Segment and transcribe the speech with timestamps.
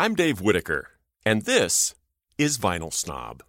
[0.00, 0.90] I'm Dave Whitaker,
[1.26, 1.96] and this
[2.38, 3.42] is Vinyl Snob.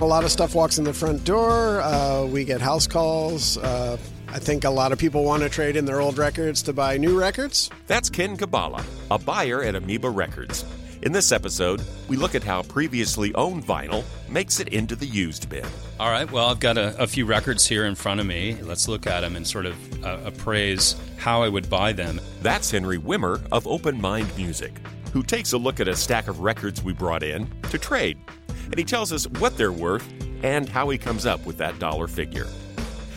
[0.00, 1.80] A lot of stuff walks in the front door.
[1.80, 3.56] Uh, we get house calls.
[3.56, 6.72] Uh, I think a lot of people want to trade in their old records to
[6.72, 7.70] buy new records.
[7.86, 10.64] That's Ken Kabala, a buyer at Amoeba Records.
[11.00, 15.48] In this episode, we look at how previously owned vinyl makes it into the used
[15.48, 15.64] bin.
[16.00, 18.56] All right, well, I've got a, a few records here in front of me.
[18.62, 22.20] Let's look at them and sort of uh, appraise how I would buy them.
[22.42, 24.72] That's Henry Wimmer of Open Mind Music,
[25.12, 28.18] who takes a look at a stack of records we brought in to trade.
[28.64, 30.06] And he tells us what they're worth
[30.42, 32.48] and how he comes up with that dollar figure.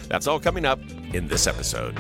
[0.07, 0.79] That's all coming up
[1.13, 1.97] in this episode.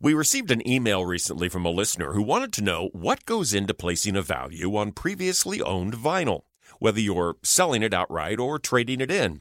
[0.00, 3.74] We received an email recently from a listener who wanted to know what goes into
[3.74, 6.42] placing a value on previously owned vinyl,
[6.78, 9.40] whether you're selling it outright or trading it in.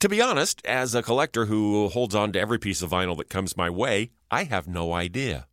[0.00, 3.30] To be honest, as a collector who holds on to every piece of vinyl that
[3.30, 5.46] comes my way, I have no idea.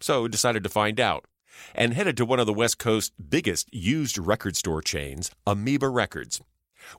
[0.00, 1.26] So decided to find out
[1.72, 6.40] and headed to one of the West Coast's biggest used record store chains, Amoeba Records.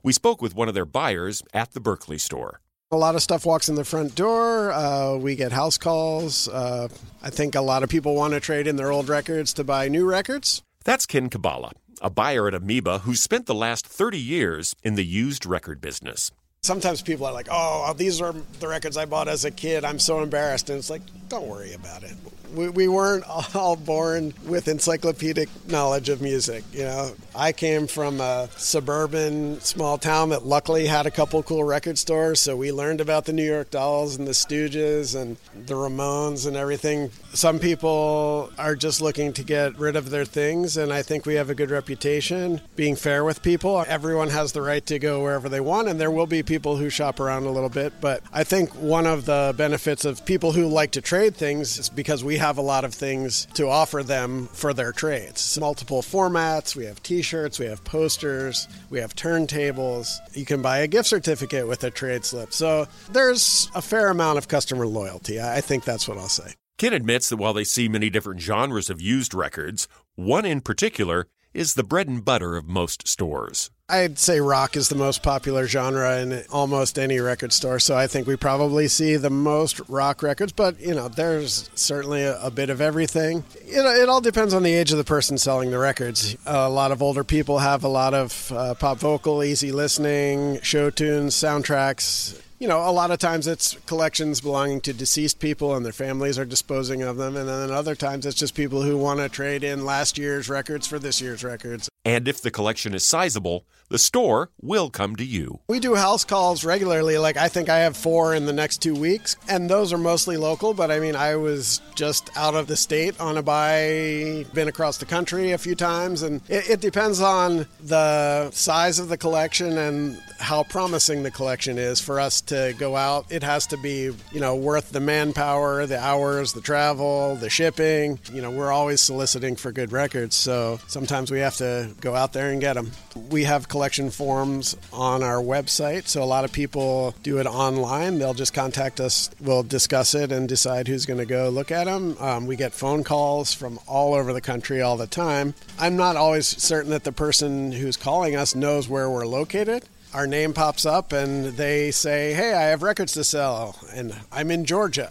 [0.02, 2.62] We spoke with one of their buyers at the Berkeley store.
[2.92, 4.72] A lot of stuff walks in the front door.
[4.72, 6.48] Uh, we get house calls.
[6.48, 6.88] Uh,
[7.22, 9.86] I think a lot of people want to trade in their old records to buy
[9.86, 10.64] new records.
[10.82, 11.70] That's Ken Kabala,
[12.02, 16.32] a buyer at Amoeba who spent the last 30 years in the used record business.
[16.62, 19.82] Sometimes people are like, oh, uh, these are the records I bought as a kid.
[19.82, 20.68] I'm so embarrassed.
[20.68, 22.12] And it's like, don't worry about it
[22.54, 26.64] we, we weren't all born with encyclopedic knowledge of music.
[26.72, 31.64] You know, I came from a suburban small town that luckily had a couple cool
[31.64, 35.36] record stores, so we learned about the New York Dolls and the Stooges and
[35.66, 37.10] the Ramones and everything.
[37.32, 41.34] Some people are just looking to get rid of their things, and I think we
[41.34, 43.84] have a good reputation being fair with people.
[43.86, 46.90] Everyone has the right to go wherever they want, and there will be people who
[46.90, 47.92] shop around a little bit.
[48.00, 51.88] But I think one of the benefits of people who like to trade things is
[51.88, 55.58] because we have a lot of things to offer them for their trades.
[55.60, 60.18] Multiple formats, we have t shirts, we have posters, we have turntables.
[60.34, 62.52] You can buy a gift certificate with a trade slip.
[62.52, 65.40] So there's a fair amount of customer loyalty.
[65.40, 66.54] I think that's what I'll say.
[66.80, 71.28] Ken admits that while they see many different genres of used records, one in particular
[71.52, 73.70] is the bread and butter of most stores.
[73.90, 78.06] I'd say rock is the most popular genre in almost any record store, so I
[78.06, 82.50] think we probably see the most rock records, but you know, there's certainly a, a
[82.50, 83.44] bit of everything.
[83.56, 86.34] It, it, all depends on the age of the person selling the records.
[86.46, 90.88] A lot of older people have a lot of uh, pop vocal, easy listening, show
[90.88, 95.84] tunes, soundtracks you know, a lot of times it's collections belonging to deceased people and
[95.84, 97.34] their families are disposing of them.
[97.34, 100.86] And then other times it's just people who want to trade in last year's records
[100.86, 101.88] for this year's records.
[102.04, 105.60] And if the collection is sizable, the store will come to you.
[105.68, 107.18] We do house calls regularly.
[107.18, 110.36] Like, I think I have four in the next two weeks, and those are mostly
[110.36, 110.72] local.
[110.72, 114.98] But I mean, I was just out of the state on a buy, been across
[114.98, 119.76] the country a few times, and it, it depends on the size of the collection
[119.76, 123.26] and how promising the collection is for us to go out.
[123.30, 128.20] It has to be, you know, worth the manpower, the hours, the travel, the shipping.
[128.32, 132.32] You know, we're always soliciting for good records, so sometimes we have to go out
[132.32, 132.92] there and get them.
[133.30, 138.18] We have collection forms on our website, so a lot of people do it online.
[138.18, 141.84] They'll just contact us, we'll discuss it and decide who's going to go look at
[141.84, 142.16] them.
[142.18, 145.54] Um, we get phone calls from all over the country all the time.
[145.78, 150.26] I'm not always certain that the person who's calling us knows where we're located our
[150.26, 154.64] name pops up and they say, Hey, I have records to sell, and I'm in
[154.64, 155.10] Georgia.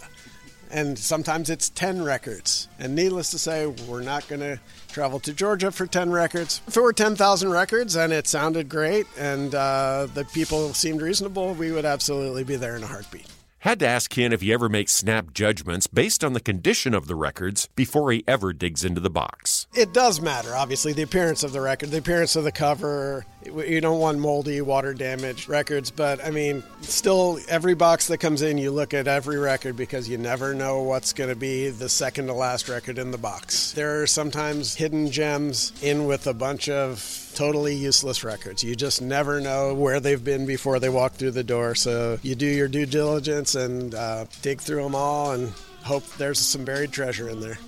[0.70, 2.68] And sometimes it's 10 records.
[2.78, 6.60] And needless to say, we're not going to travel to Georgia for 10 records.
[6.68, 11.54] If it were 10,000 records and it sounded great and uh, the people seemed reasonable,
[11.54, 13.26] we would absolutely be there in a heartbeat.
[13.60, 17.06] Had to ask Ken if he ever makes snap judgments based on the condition of
[17.06, 19.66] the records before he ever digs into the box.
[19.74, 23.26] It does matter, obviously, the appearance of the record, the appearance of the cover.
[23.44, 28.40] You don't want moldy, water damaged records, but I mean, still, every box that comes
[28.40, 31.90] in, you look at every record because you never know what's going to be the
[31.90, 33.72] second to last record in the box.
[33.72, 36.98] There are sometimes hidden gems in with a bunch of
[37.34, 38.62] totally useless records.
[38.62, 41.74] You just never know where they've been before they walk through the door.
[41.74, 46.38] So you do your due diligence and uh, dig through them all and hope there's
[46.38, 47.58] some buried treasure in there.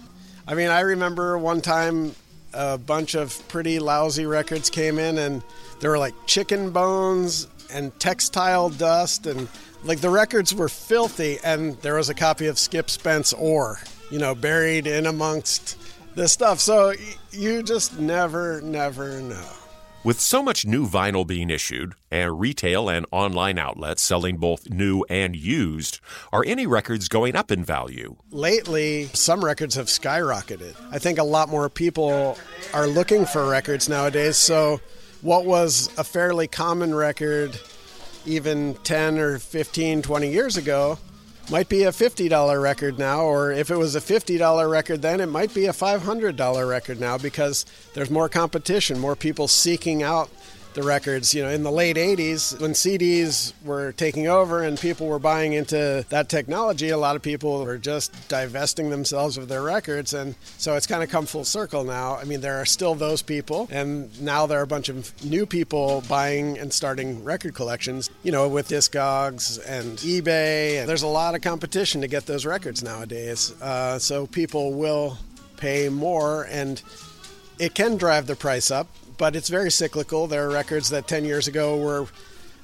[0.46, 2.14] I mean, I remember one time
[2.52, 5.42] a bunch of pretty lousy records came in and
[5.80, 9.48] there were like chicken bones and textile dust and
[9.84, 13.80] like the records were filthy and there was a copy of Skip Spence Oar,
[14.10, 15.78] you know, buried in amongst
[16.14, 16.60] this stuff.
[16.60, 16.92] So
[17.30, 19.46] you just never, never know.
[20.04, 25.04] With so much new vinyl being issued, and retail and online outlets selling both new
[25.08, 26.00] and used,
[26.32, 28.16] are any records going up in value?
[28.32, 30.74] Lately, some records have skyrocketed.
[30.90, 32.36] I think a lot more people
[32.74, 34.80] are looking for records nowadays, so
[35.20, 37.56] what was a fairly common record
[38.26, 40.98] even 10 or 15, 20 years ago
[41.50, 45.26] might be a $50 record now, or if it was a $50 record then, it
[45.26, 50.30] might be a $500 record now because there's more competition, more people seeking out
[50.74, 51.34] the records.
[51.34, 55.52] You know, in the late 80s, when CDs were taking over and people were buying
[55.52, 60.14] into that technology, a lot of people were just divesting themselves of their records.
[60.14, 62.16] And so it's kind of come full circle now.
[62.16, 65.46] I mean, there are still those people, and now there are a bunch of new
[65.46, 70.80] people buying and starting record collections, you know, with Discogs and eBay.
[70.80, 73.52] And there's a lot of competition to get those records nowadays.
[73.60, 75.18] Uh, so people will
[75.56, 76.82] pay more and
[77.58, 80.26] it can drive the price up but it's very cyclical.
[80.26, 82.06] There are records that 10 years ago were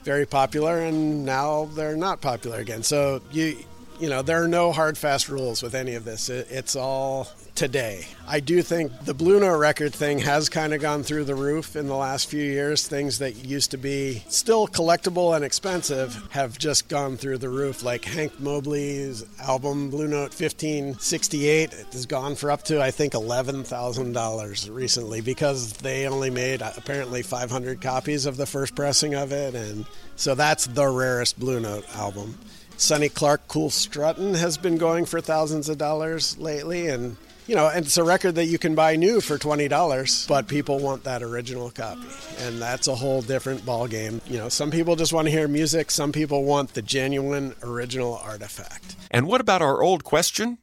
[0.05, 2.83] very popular and now they're not popular again.
[2.83, 3.57] So you
[4.01, 6.29] you know, there are no hard fast rules with any of this.
[6.29, 8.07] It, it's all today.
[8.29, 11.75] I do think the Blue Note record thing has kind of gone through the roof
[11.75, 12.87] in the last few years.
[12.87, 17.83] Things that used to be still collectible and expensive have just gone through the roof.
[17.83, 24.73] Like Hank Mobley's album Blue Note 1568 has gone for up to I think $11,000
[24.73, 29.57] recently because they only made uh, apparently 500 copies of the first pressing of it
[29.57, 29.85] and
[30.15, 32.39] so that's the rarest Blue Note album.
[32.77, 37.17] Sonny Clark Cool Struttin' has been going for thousands of dollars lately and
[37.49, 40.47] you know, and it's a record that you can buy new for twenty dollars, but
[40.47, 42.07] people want that original copy,
[42.41, 44.21] and that's a whole different ball game.
[44.27, 48.17] You know, some people just want to hear music, some people want the genuine original
[48.17, 48.95] artifact.
[49.11, 50.59] And what about our old question?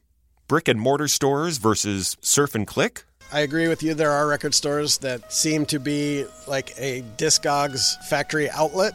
[0.48, 3.04] Brick and mortar stores versus surf and click?
[3.32, 3.92] I agree with you.
[3.92, 8.92] There are record stores that seem to be like a Discogs factory outlet,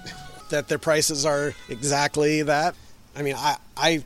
[0.50, 2.74] that their prices are exactly that.
[3.14, 4.06] I mean, I, I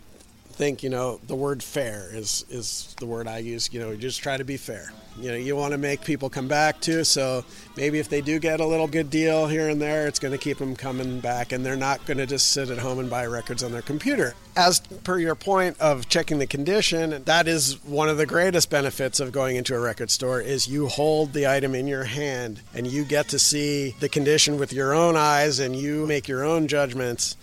[0.56, 3.72] think you know the word fair is is the word I use.
[3.74, 4.92] You know, just try to be fair.
[5.20, 7.04] You know, you want to make people come back too.
[7.04, 7.46] So
[7.78, 10.38] maybe if they do get a little good deal here and there, it's going to
[10.38, 13.26] keep them coming back, and they're not going to just sit at home and buy
[13.26, 14.34] records on their computer.
[14.58, 19.20] As per your point of checking the condition, that is one of the greatest benefits
[19.20, 22.88] of going into a record store is you hold the item in your hand and
[22.88, 26.68] you get to see the condition with your own eyes and you make your own
[26.68, 27.36] judgments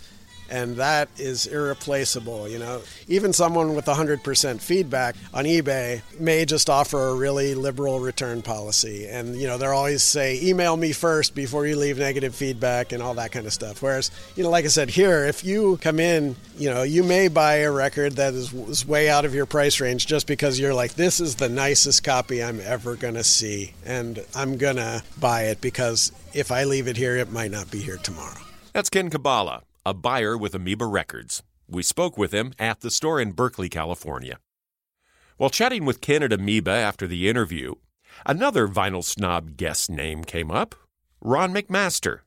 [0.49, 2.47] and that is irreplaceable.
[2.47, 7.99] You know, even someone with 100% feedback on eBay may just offer a really liberal
[7.99, 12.35] return policy, and you know they're always say email me first before you leave negative
[12.35, 13.81] feedback and all that kind of stuff.
[13.81, 17.27] Whereas, you know, like I said here, if you come in, you know, you may
[17.27, 20.73] buy a record that is, is way out of your price range just because you're
[20.73, 25.61] like, this is the nicest copy I'm ever gonna see, and I'm gonna buy it
[25.61, 28.39] because if I leave it here, it might not be here tomorrow.
[28.73, 31.43] That's Ken Kabala a buyer with Amoeba Records.
[31.67, 34.37] We spoke with him at the store in Berkeley, California.
[35.35, 37.75] While chatting with Ken at Amoeba after the interview,
[38.25, 40.75] another vinyl snob guest name came up
[41.19, 42.19] Ron McMaster.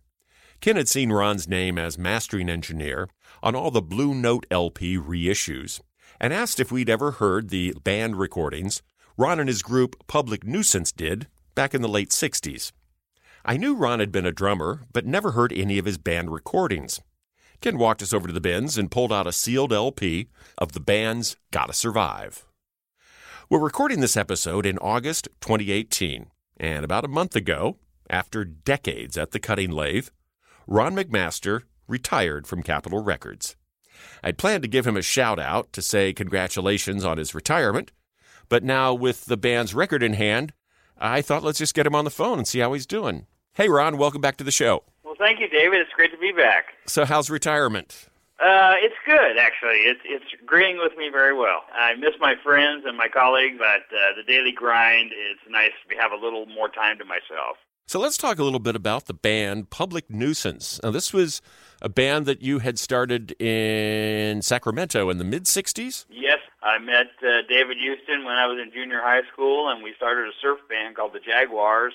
[0.60, 3.08] Ken had seen Ron's name as mastering engineer
[3.42, 5.80] on all the Blue Note LP reissues
[6.20, 8.82] and asked if we'd ever heard the band recordings
[9.16, 12.72] Ron and his group Public Nuisance did back in the late 60s.
[13.46, 17.00] I knew Ron had been a drummer, but never heard any of his band recordings.
[17.60, 20.80] Ken walked us over to the bins and pulled out a sealed LP of the
[20.80, 22.44] band's Gotta Survive.
[23.48, 26.26] We're recording this episode in August 2018,
[26.58, 27.78] and about a month ago,
[28.10, 30.08] after decades at the cutting lathe,
[30.66, 33.56] Ron McMaster retired from Capitol Records.
[34.22, 37.92] I'd planned to give him a shout out to say congratulations on his retirement,
[38.48, 40.52] but now with the band's record in hand,
[40.98, 43.26] I thought let's just get him on the phone and see how he's doing.
[43.54, 44.84] Hey, Ron, welcome back to the show.
[45.18, 45.80] Well, thank you, David.
[45.80, 46.74] It's great to be back.
[46.86, 48.08] So, how's retirement?
[48.38, 49.78] Uh, it's good, actually.
[49.88, 51.62] It's it's agreeing with me very well.
[51.72, 55.12] I miss my friends and my colleagues, but uh, the daily grind.
[55.14, 57.56] It's nice to have a little more time to myself.
[57.86, 60.80] So let's talk a little bit about the band Public Nuisance.
[60.82, 61.40] Now, this was
[61.80, 66.04] a band that you had started in Sacramento in the mid '60s.
[66.10, 69.94] Yes, I met uh, David Houston when I was in junior high school, and we
[69.96, 71.94] started a surf band called the Jaguars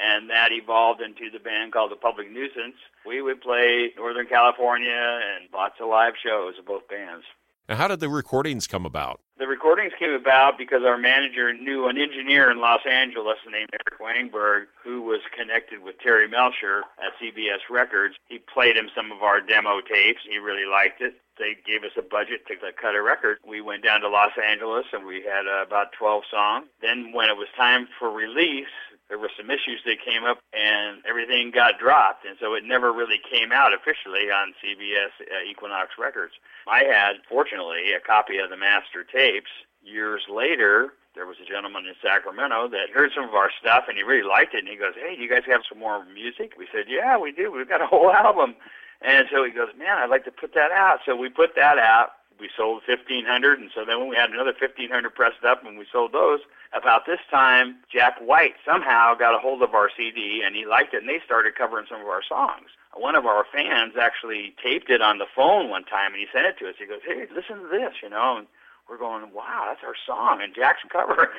[0.00, 2.76] and that evolved into the band called the Public Nuisance.
[3.06, 7.24] We would play Northern California and lots of live shows of both bands.
[7.68, 9.20] Now, how did the recordings come about?
[9.38, 13.98] The recordings came about because our manager knew an engineer in Los Angeles named Eric
[13.98, 18.14] Wangberg who was connected with Terry Melcher at CBS Records.
[18.28, 20.20] He played him some of our demo tapes.
[20.28, 21.14] He really liked it.
[21.36, 23.38] They gave us a budget to cut a record.
[23.44, 26.66] We went down to Los Angeles and we had uh, about 12 songs.
[26.80, 28.70] Then when it was time for release,
[29.08, 32.92] there were some issues that came up and everything got dropped and so it never
[32.92, 36.34] really came out officially on CBS uh, Equinox Records.
[36.66, 39.50] I had fortunately a copy of the master tapes
[39.82, 43.96] years later there was a gentleman in Sacramento that heard some of our stuff and
[43.96, 46.66] he really liked it and he goes, "Hey, you guys have some more music?" We
[46.72, 47.52] said, "Yeah, we do.
[47.52, 48.56] We've got a whole album."
[49.00, 51.78] And so he goes, "Man, I'd like to put that out." So we put that
[51.78, 52.18] out.
[52.40, 55.86] We sold 1500 and so then when we had another 1500 pressed up and we
[55.90, 56.40] sold those,
[56.72, 60.92] about this time Jack White somehow got a hold of our CD and he liked
[60.94, 62.70] it and they started covering some of our songs.
[62.94, 66.46] One of our fans actually taped it on the phone one time and he sent
[66.46, 66.74] it to us.
[66.78, 68.36] He goes, "Hey, listen to this," you know.
[68.38, 68.46] And
[68.88, 71.30] we're going, wow, that's our song, and Jack's cover.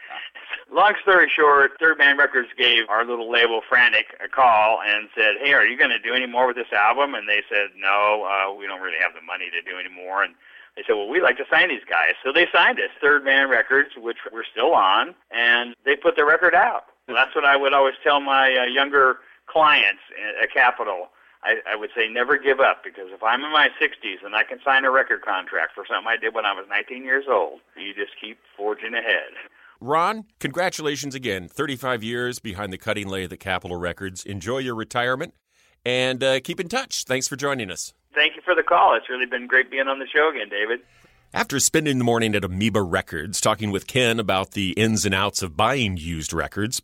[0.72, 5.34] Long story short, Third Man Records gave our little label Frantic a call and said,
[5.42, 7.14] hey, are you going to do any more with this album?
[7.14, 10.22] And they said, no, uh, we don't really have the money to do any more.
[10.22, 10.34] And
[10.76, 12.14] they said, well, we'd like to sign these guys.
[12.24, 16.24] So they signed us, Third Man Records, which we're still on, and they put the
[16.24, 16.84] record out.
[17.06, 20.02] That's what I would always tell my uh, younger clients
[20.42, 21.08] at Capitol
[21.42, 24.42] I, I would say never give up because if I'm in my 60s and I
[24.42, 27.60] can sign a record contract for something I did when I was 19 years old,
[27.76, 29.30] you just keep forging ahead.
[29.80, 31.48] Ron, congratulations again.
[31.48, 34.24] 35 years behind the cutting lathe at Capitol Records.
[34.24, 35.34] Enjoy your retirement
[35.84, 37.04] and uh, keep in touch.
[37.04, 37.94] Thanks for joining us.
[38.14, 38.96] Thank you for the call.
[38.96, 40.80] It's really been great being on the show again, David.
[41.32, 45.42] After spending the morning at Amoeba Records talking with Ken about the ins and outs
[45.42, 46.82] of buying used records,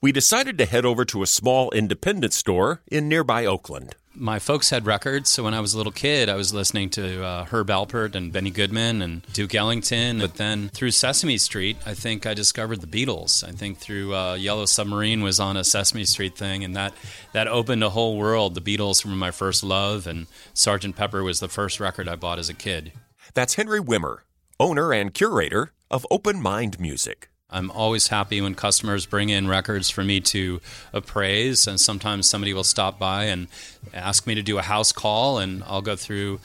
[0.00, 3.94] we decided to head over to a small independent store in nearby Oakland.
[4.14, 7.24] My folks had records, so when I was a little kid, I was listening to
[7.24, 10.18] uh, Herb Alpert and Benny Goodman and Duke Ellington.
[10.18, 13.42] But then through Sesame Street, I think I discovered the Beatles.
[13.42, 16.92] I think through uh, Yellow Submarine was on a Sesame Street thing, and that,
[17.32, 18.54] that opened a whole world.
[18.54, 20.94] The Beatles were my first love, and Sgt.
[20.94, 22.92] Pepper was the first record I bought as a kid.
[23.32, 24.18] That's Henry Wimmer,
[24.60, 27.30] owner and curator of Open Mind Music.
[27.52, 30.60] I'm always happy when customers bring in records for me to
[30.92, 33.48] appraise, and sometimes somebody will stop by and
[33.92, 36.40] ask me to do a house call, and I'll go through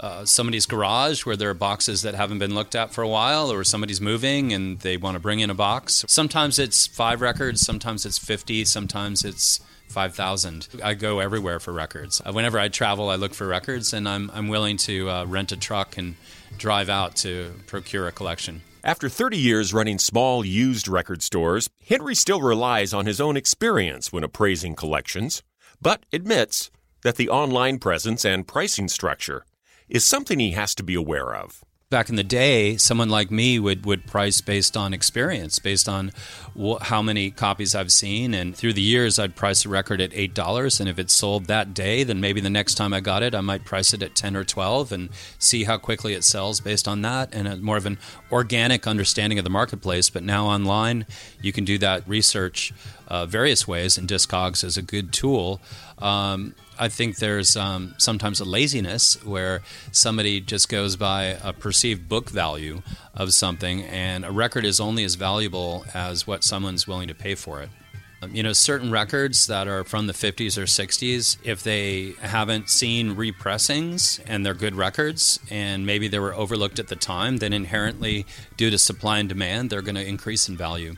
[0.00, 3.52] uh, somebody's garage where there are boxes that haven't been looked at for a while,
[3.52, 6.04] or somebody's moving and they want to bring in a box.
[6.08, 10.68] Sometimes it's five records, sometimes it's 50, sometimes it's 5,000.
[10.82, 12.22] I go everywhere for records.
[12.24, 15.52] Uh, whenever I travel, I look for records, and I'm, I'm willing to uh, rent
[15.52, 16.14] a truck and
[16.56, 18.62] drive out to procure a collection.
[18.82, 24.10] After 30 years running small used record stores, Henry still relies on his own experience
[24.10, 25.42] when appraising collections,
[25.82, 26.70] but admits
[27.02, 29.44] that the online presence and pricing structure
[29.90, 33.58] is something he has to be aware of back in the day, someone like me
[33.58, 36.12] would, would price based on experience, based on
[36.56, 38.32] wh- how many copies I've seen.
[38.32, 40.78] And through the years, I'd price a record at $8.
[40.78, 43.40] And if it sold that day, then maybe the next time I got it, I
[43.40, 45.08] might price it at 10 or 12 and
[45.40, 47.98] see how quickly it sells based on that and a, more of an
[48.30, 50.10] organic understanding of the marketplace.
[50.10, 51.06] But now online,
[51.42, 52.72] you can do that research
[53.08, 55.60] uh, various ways, and Discogs is a good tool.
[55.98, 59.60] Um, I think there's um, sometimes a laziness where
[59.92, 62.80] somebody just goes by a perceived book value
[63.14, 67.34] of something, and a record is only as valuable as what someone's willing to pay
[67.34, 67.68] for it.
[68.22, 72.70] Um, you know, certain records that are from the 50s or 60s, if they haven't
[72.70, 77.52] seen repressings and they're good records and maybe they were overlooked at the time, then
[77.52, 78.24] inherently,
[78.56, 80.96] due to supply and demand, they're going to increase in value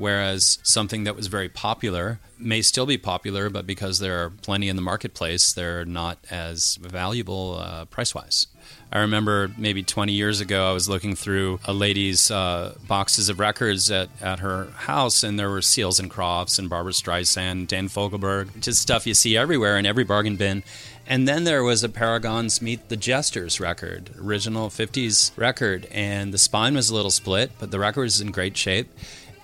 [0.00, 4.68] whereas something that was very popular may still be popular, but because there are plenty
[4.68, 8.46] in the marketplace, they're not as valuable uh, price wise.
[8.90, 13.38] I remember maybe 20 years ago, I was looking through a lady's uh, boxes of
[13.38, 17.88] records at, at her house, and there were Seals and Crofts and Barbra Streisand, Dan
[17.88, 20.62] Fogelberg, just stuff you see everywhere in every bargain bin.
[21.06, 26.38] And then there was a Paragon's Meet the Jesters record, original 50s record, and the
[26.38, 28.88] spine was a little split, but the record was in great shape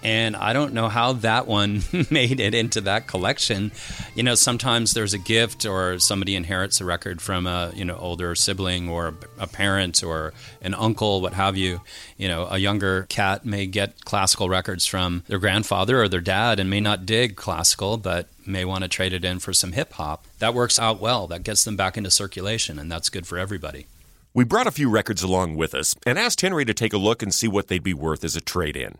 [0.03, 3.73] and I don't know how that one made it into that collection.
[4.15, 7.97] You know, sometimes there's a gift or somebody inherits a record from a you know
[7.97, 11.81] older sibling or a parent or an uncle, what have you.
[12.17, 16.61] You know, a younger cat may get classical records from their grandfather or their dad
[16.61, 19.95] and may not dig classical, but may want to trade it in for some hip
[19.95, 20.25] hop.
[20.39, 21.27] That works out well.
[21.27, 23.87] That gets them back into circulation, and that's good for everybody.
[24.35, 27.23] We brought a few records along with us and asked Henry to take a look
[27.23, 28.99] and see what they'd be worth as a trade in.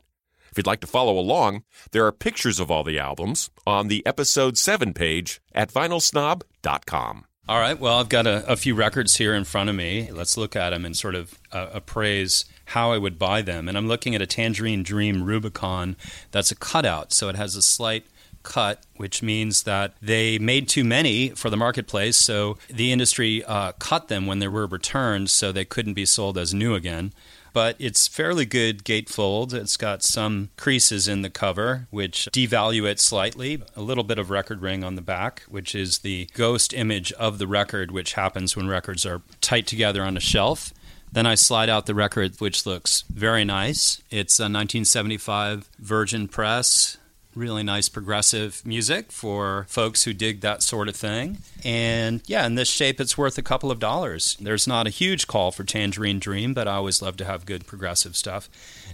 [0.57, 4.03] If you'd like to follow along, there are pictures of all the albums on the
[4.07, 7.27] episode 7 page at vinylsnob.com.
[7.47, 7.79] All right.
[7.79, 10.11] Well, I've got a, a, few records here in front of me.
[10.11, 13.69] Let's look at them and sort of uh, appraise how I would buy them.
[13.69, 15.95] And I'm looking at a Tangerine Dream Rubycon
[16.31, 18.07] that's a cutout, so it has a slight
[18.43, 23.73] cut, which means that they made too many for the marketplace, so the industry uh,
[23.73, 27.13] cut them when they were returned so they couldn't be sold as new again
[27.57, 29.55] but it's fairly good gatefold.
[29.55, 33.63] It's got some creases in the cover, which devalue it slightly.
[33.75, 37.39] A little bit of record ring on the back, which is the ghost image of
[37.39, 40.75] the record, which happens when records are tight together on a shelf.
[41.11, 44.03] Then I slide out the record, which looks very nice.
[44.11, 46.99] It's a 1975 Virgin Press
[47.37, 51.39] really nice progressive music for folks who dig that sort of thing.
[51.63, 54.37] And yeah, in this shape, it's worth a couple of dollars.
[54.41, 57.67] There's not a huge call for Tangerine Dream, but I always love to have good
[57.67, 58.49] progressive stuff.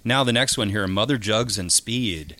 [0.04, 2.36] Now, the next one here Mother Jugs and Speed.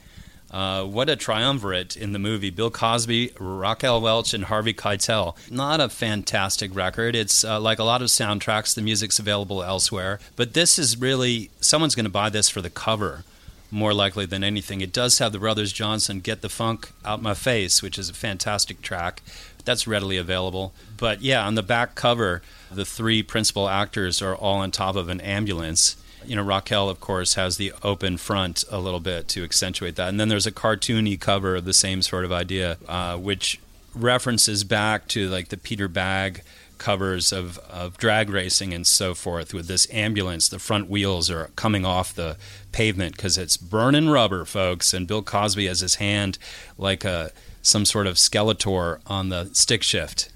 [0.50, 2.50] Uh, what a triumvirate in the movie.
[2.50, 5.34] Bill Cosby, Raquel Welch, and Harvey Keitel.
[5.50, 7.16] Not a fantastic record.
[7.16, 10.20] It's uh, like a lot of soundtracks, the music's available elsewhere.
[10.36, 13.24] But this is really, someone's going to buy this for the cover
[13.72, 14.82] more likely than anything.
[14.82, 18.14] It does have the Brothers Johnson Get the Funk Out My Face, which is a
[18.14, 19.22] fantastic track.
[19.64, 20.74] That's readily available.
[20.98, 25.08] But yeah, on the back cover, the three principal actors are all on top of
[25.08, 25.96] an ambulance.
[26.26, 30.10] You know, Raquel, of course, has the open front a little bit to accentuate that.
[30.10, 33.58] And then there's a cartoony cover of the same sort of idea, uh, which
[33.94, 36.42] references back to like the Peter Bagge
[36.82, 40.48] covers of, of drag racing and so forth with this ambulance.
[40.48, 42.36] The front wheels are coming off the
[42.72, 44.92] pavement because it's burning rubber, folks.
[44.92, 46.38] And Bill Cosby has his hand
[46.76, 47.30] like a
[47.62, 50.32] some sort of skeletor on the stick shift.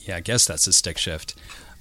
[0.00, 1.34] Yeah, I guess that's a stick shift.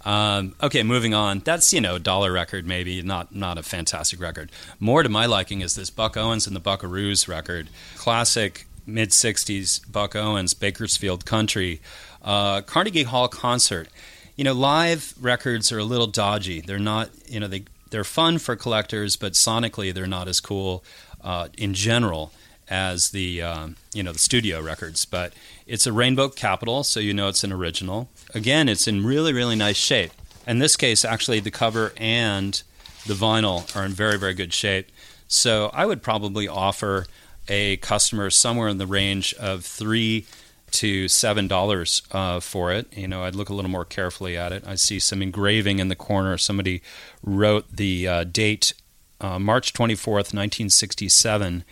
[0.05, 1.39] Um, okay, moving on.
[1.39, 4.51] That's you know dollar record maybe not not a fantastic record.
[4.79, 7.67] More to my liking is this Buck Owens and the Buckaroos record,
[7.97, 11.81] classic mid '60s Buck Owens Bakersfield country
[12.25, 13.87] uh, Carnegie Hall concert.
[14.35, 16.59] You know, live records are a little dodgy.
[16.59, 20.83] They're not, you know, they they're fun for collectors, but sonically they're not as cool
[21.23, 22.33] uh, in general
[22.67, 25.05] as the um, you know the studio records.
[25.05, 25.33] But
[25.65, 28.09] it's a Rainbow Capitol, so you know it's an original.
[28.33, 30.11] Again, it's in really really nice shape.
[30.47, 32.61] In this case, actually, the cover and
[33.05, 34.91] the vinyl are in very very good shape.
[35.27, 37.05] So I would probably offer
[37.47, 40.25] a customer somewhere in the range of three
[40.71, 42.87] to seven dollars uh, for it.
[42.95, 44.63] You know, I'd look a little more carefully at it.
[44.65, 46.37] I see some engraving in the corner.
[46.37, 46.81] Somebody
[47.23, 48.73] wrote the uh, date,
[49.21, 51.63] uh, March twenty fourth, nineteen sixty seven,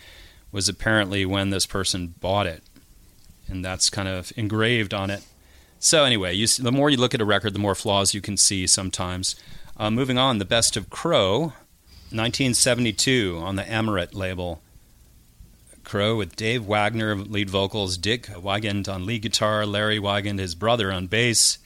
[0.52, 2.62] was apparently when this person bought it,
[3.48, 5.22] and that's kind of engraved on it.
[5.78, 8.38] So anyway, you, the more you look at a record, the more flaws you can
[8.38, 9.36] see sometimes.
[9.76, 11.52] Uh, moving on, the best of Crow,
[12.10, 14.62] 1972 on the Amaret label.
[15.84, 20.90] Crow with Dave Wagner lead vocals, Dick Wiegand on lead guitar, Larry Wiegand, his brother,
[20.90, 21.58] on bass,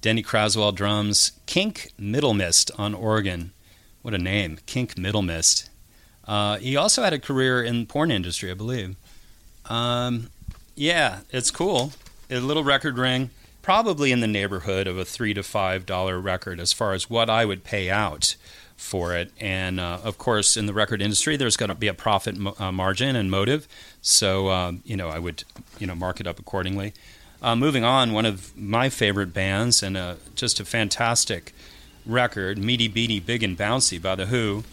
[0.00, 3.52] Denny Craswell drums, Kink Middlemist on organ.
[4.02, 5.68] What a name, Kink Middlemist.
[6.26, 8.96] Uh, he also had a career in porn industry, I believe.
[9.66, 10.30] Um,
[10.74, 11.92] yeah, it's cool.
[12.30, 13.30] A little record ring,
[13.62, 17.28] probably in the neighborhood of a three to five dollar record as far as what
[17.28, 18.36] I would pay out
[18.78, 19.30] for it.
[19.38, 22.72] And uh, of course, in the record industry, there's going to be a profit uh,
[22.72, 23.68] margin and motive.
[24.00, 25.44] So um, you know, I would
[25.78, 26.94] you know mark it up accordingly.
[27.42, 31.52] Uh, moving on, one of my favorite bands and uh, just a fantastic
[32.06, 34.64] record, Meaty Beaty Big and Bouncy by The Who.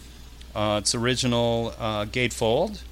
[0.54, 2.82] Uh, it's original uh, gatefold.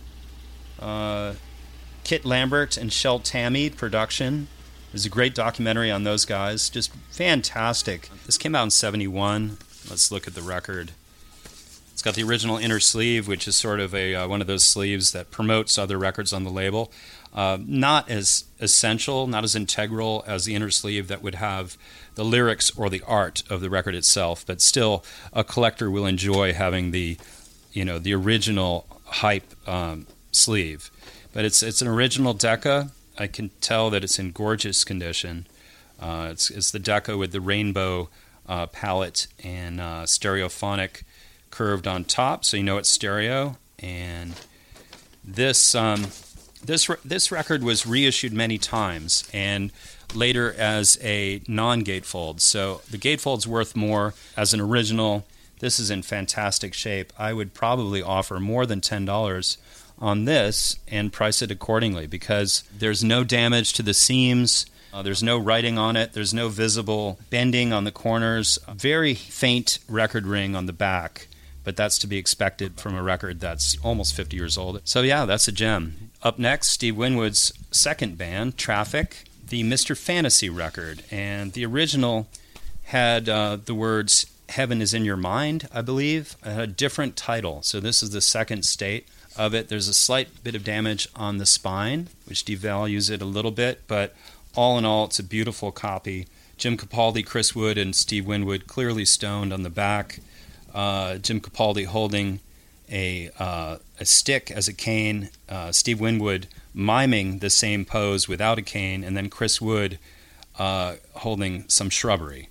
[2.04, 4.48] Kit Lambert and Shel Talmy production.
[4.92, 6.68] There's a great documentary on those guys.
[6.68, 8.10] Just fantastic.
[8.26, 9.56] This came out in 71.
[9.88, 10.92] Let's look at the record
[12.04, 15.12] got the original inner sleeve, which is sort of a uh, one of those sleeves
[15.12, 16.92] that promotes other records on the label.
[17.32, 21.76] Uh, not as essential, not as integral as the inner sleeve that would have
[22.14, 26.52] the lyrics or the art of the record itself, but still a collector will enjoy
[26.52, 27.16] having the,
[27.72, 30.90] you know, the original hype um, sleeve.
[31.32, 32.90] But it's it's an original Decca.
[33.18, 35.46] I can tell that it's in gorgeous condition.
[35.98, 38.10] Uh, it's it's the Decca with the rainbow
[38.46, 41.02] uh, palette and uh, stereophonic
[41.54, 43.56] curved on top, so you know it's stereo.
[43.78, 44.34] And
[45.22, 46.06] this um,
[46.64, 49.70] this this record was reissued many times, and
[50.14, 52.40] later as a non-gatefold.
[52.40, 55.24] So the gatefold's worth more as an original.
[55.60, 57.12] This is in fantastic shape.
[57.16, 59.56] I would probably offer more than ten dollars
[59.98, 64.66] on this and price it accordingly because there's no damage to the seams.
[64.92, 66.12] Uh, there's no writing on it.
[66.12, 68.58] There's no visible bending on the corners.
[68.68, 71.28] Very faint record ring on the back
[71.64, 74.80] but that's to be expected from a record that's almost 50 years old.
[74.84, 76.10] So, yeah, that's a gem.
[76.22, 79.96] Up next, Steve Winwood's second band, Traffic, the Mr.
[79.96, 81.02] Fantasy record.
[81.10, 82.28] And the original
[82.84, 86.36] had uh, the words Heaven is in Your Mind, I believe.
[86.42, 87.62] A different title.
[87.62, 89.68] So, this is the second state of it.
[89.68, 93.82] There's a slight bit of damage on the spine, which devalues it a little bit,
[93.88, 94.14] but
[94.54, 96.26] all in all, it's a beautiful copy.
[96.56, 100.20] Jim Capaldi, Chris Wood, and Steve Winwood clearly stoned on the back.
[100.74, 102.40] Uh, Jim Capaldi holding
[102.90, 105.30] a, uh, a stick as a cane.
[105.48, 109.98] Uh, Steve Winwood miming the same pose without a cane, and then Chris Wood
[110.58, 112.48] uh, holding some shrubbery.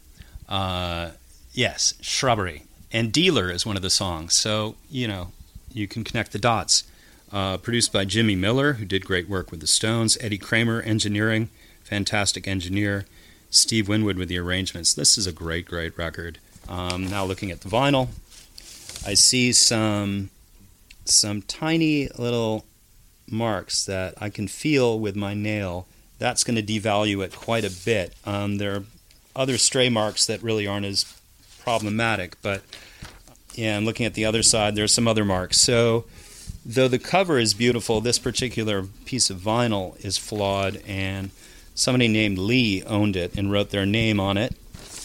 [0.48, 1.12] Uh,
[1.52, 2.64] yes, shrubbery.
[2.92, 4.34] And Dealer is one of the songs.
[4.34, 5.32] So, you know,
[5.72, 6.84] you can connect the dots.
[7.32, 10.20] Uh, produced by Jimmy Miller, who did great work with the Stones.
[10.22, 11.50] Eddie Kramer, engineering,
[11.84, 13.06] fantastic engineer.
[13.50, 14.94] Steve Winwood with the arrangements.
[14.94, 16.38] This is a great, great record.
[16.68, 18.10] Um, now looking at the vinyl,
[19.06, 20.30] I see some
[21.06, 22.66] some tiny little
[23.30, 25.88] marks that I can feel with my nail.
[26.20, 28.14] That's going to devalue it quite a bit.
[28.26, 28.84] Um, there are
[29.36, 31.06] other stray marks that really aren't as
[31.60, 32.62] problematic, but
[33.58, 35.58] and looking at the other side, there's some other marks.
[35.58, 36.06] So,
[36.66, 41.30] though the cover is beautiful, this particular piece of vinyl is flawed, and
[41.76, 44.56] somebody named Lee owned it and wrote their name on it.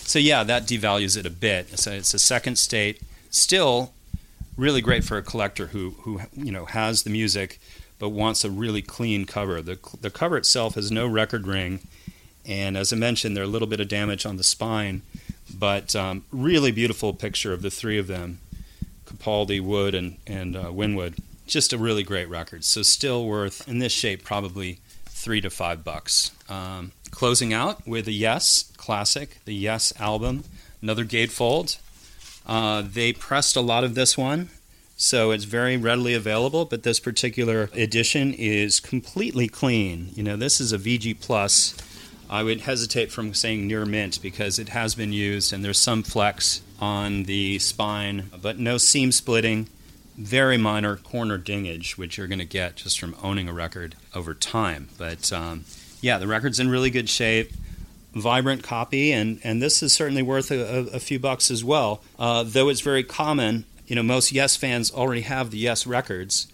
[0.09, 1.79] So, yeah, that devalues it a bit.
[1.79, 3.03] So, it's a second state.
[3.31, 3.93] Still,
[4.57, 7.61] really great for a collector who, who you know, has the music
[7.99, 9.61] but wants a really clean cover.
[9.61, 11.81] The, the cover itself has no record ring,
[12.47, 15.03] and as I mentioned, there's a little bit of damage on the spine
[15.57, 18.39] but um, really beautiful picture of the three of them
[19.07, 21.15] Capaldi, Wood, and, and uh, Winwood.
[21.47, 22.63] Just a really great record.
[22.63, 26.31] So, still worth, in this shape, probably three to five bucks.
[26.49, 30.45] Um, closing out with a Yes classic, the Yes album,
[30.83, 31.79] another gatefold.
[32.47, 34.49] Uh, they pressed a lot of this one,
[34.97, 36.65] so it's very readily available.
[36.65, 40.11] But this particular edition is completely clean.
[40.15, 41.75] You know, this is a VG Plus
[42.31, 46.03] I would hesitate from saying near mint because it has been used and there's some
[46.03, 49.69] flex on the spine, but no seam splitting.
[50.17, 54.35] Very minor corner dingage, which you're going to get just from owning a record over
[54.35, 54.89] time.
[54.99, 55.65] But um,
[56.01, 57.53] yeah, the record's in really good shape
[58.15, 62.03] vibrant copy, and, and this is certainly worth a, a few bucks as well.
[62.19, 66.49] Uh, though it's very common, you know, most Yes fans already have the Yes records,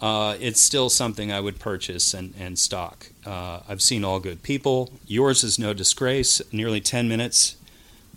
[0.00, 3.08] uh, it's still something I would purchase and, and stock.
[3.26, 4.90] Uh, I've seen All Good People.
[5.06, 6.40] Yours is no disgrace.
[6.52, 7.56] Nearly 10 minutes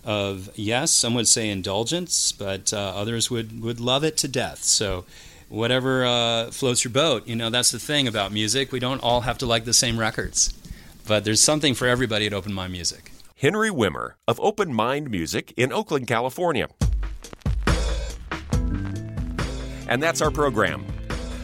[0.04, 4.62] of, yes, some would say indulgence, but uh, others would, would love it to death.
[4.62, 5.04] So,
[5.50, 8.72] whatever uh, floats your boat, you know, that's the thing about music.
[8.72, 10.54] We don't all have to like the same records,
[11.06, 13.12] but there's something for everybody at Open Mind Music.
[13.36, 16.68] Henry Wimmer of Open Mind Music in Oakland, California.
[19.86, 20.84] And that's our program.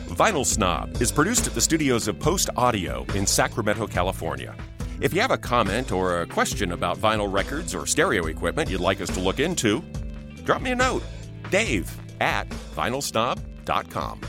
[0.07, 4.55] Vinyl Snob is produced at the studios of Post Audio in Sacramento, California.
[5.01, 8.81] If you have a comment or a question about vinyl records or stereo equipment you'd
[8.81, 9.83] like us to look into,
[10.45, 11.03] drop me a note.
[11.51, 14.21] Dave at vinylsnob.com.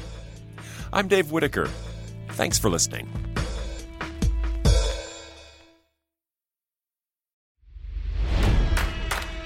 [0.94, 1.70] I'm Dave Whitaker.
[2.30, 3.31] Thanks for listening.